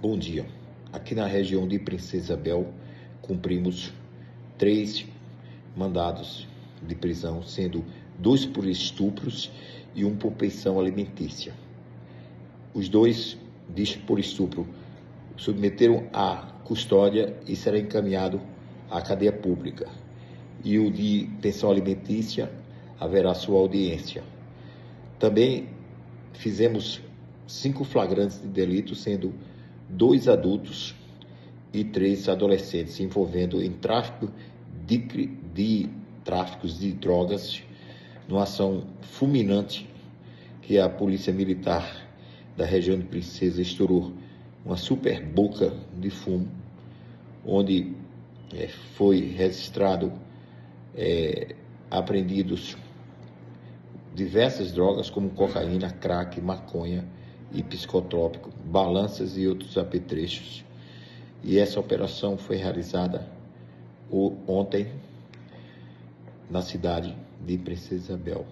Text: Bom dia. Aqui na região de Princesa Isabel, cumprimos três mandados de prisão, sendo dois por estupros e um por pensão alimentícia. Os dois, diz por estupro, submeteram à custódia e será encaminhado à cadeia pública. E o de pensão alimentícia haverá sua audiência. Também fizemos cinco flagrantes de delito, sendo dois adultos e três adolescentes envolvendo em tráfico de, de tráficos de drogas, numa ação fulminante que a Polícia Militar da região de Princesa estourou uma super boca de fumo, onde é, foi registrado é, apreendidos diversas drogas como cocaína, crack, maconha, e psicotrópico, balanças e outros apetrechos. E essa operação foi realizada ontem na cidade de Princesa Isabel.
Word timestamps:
Bom 0.00 0.16
dia. 0.16 0.46
Aqui 0.92 1.12
na 1.12 1.26
região 1.26 1.66
de 1.66 1.76
Princesa 1.76 2.34
Isabel, 2.34 2.72
cumprimos 3.20 3.92
três 4.56 5.04
mandados 5.76 6.46
de 6.80 6.94
prisão, 6.94 7.42
sendo 7.42 7.84
dois 8.16 8.46
por 8.46 8.64
estupros 8.64 9.50
e 9.96 10.04
um 10.04 10.16
por 10.16 10.30
pensão 10.34 10.78
alimentícia. 10.78 11.52
Os 12.72 12.88
dois, 12.88 13.36
diz 13.68 13.96
por 13.96 14.20
estupro, 14.20 14.68
submeteram 15.36 16.06
à 16.12 16.46
custódia 16.62 17.36
e 17.44 17.56
será 17.56 17.76
encaminhado 17.76 18.40
à 18.88 19.02
cadeia 19.02 19.32
pública. 19.32 19.88
E 20.62 20.78
o 20.78 20.92
de 20.92 21.28
pensão 21.42 21.72
alimentícia 21.72 22.48
haverá 23.00 23.34
sua 23.34 23.58
audiência. 23.58 24.22
Também 25.18 25.70
fizemos 26.34 27.00
cinco 27.48 27.82
flagrantes 27.82 28.40
de 28.40 28.46
delito, 28.46 28.94
sendo 28.94 29.34
dois 29.88 30.28
adultos 30.28 30.94
e 31.72 31.84
três 31.84 32.28
adolescentes 32.28 32.98
envolvendo 33.00 33.62
em 33.62 33.72
tráfico 33.72 34.30
de, 34.86 34.98
de 35.54 35.88
tráficos 36.24 36.78
de 36.78 36.92
drogas, 36.92 37.62
numa 38.28 38.42
ação 38.42 38.84
fulminante 39.00 39.88
que 40.62 40.78
a 40.78 40.88
Polícia 40.88 41.32
Militar 41.32 42.06
da 42.56 42.64
região 42.64 42.98
de 42.98 43.04
Princesa 43.04 43.62
estourou 43.62 44.12
uma 44.64 44.76
super 44.76 45.24
boca 45.24 45.72
de 45.96 46.10
fumo, 46.10 46.48
onde 47.44 47.94
é, 48.52 48.68
foi 48.68 49.20
registrado 49.20 50.12
é, 50.94 51.54
apreendidos 51.90 52.76
diversas 54.14 54.72
drogas 54.72 55.08
como 55.08 55.30
cocaína, 55.30 55.90
crack, 55.90 56.40
maconha, 56.40 57.06
e 57.52 57.62
psicotrópico, 57.62 58.50
balanças 58.64 59.36
e 59.36 59.46
outros 59.46 59.76
apetrechos. 59.78 60.64
E 61.42 61.58
essa 61.58 61.78
operação 61.78 62.36
foi 62.36 62.56
realizada 62.56 63.26
ontem 64.46 64.92
na 66.50 66.62
cidade 66.62 67.16
de 67.46 67.58
Princesa 67.58 68.12
Isabel. 68.14 68.46